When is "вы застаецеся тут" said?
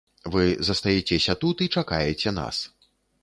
0.35-1.61